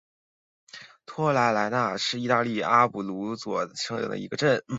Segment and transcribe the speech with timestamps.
[0.71, 4.63] 莱托帕莱纳是意大利阿布鲁佐大区基耶蒂省的一个镇。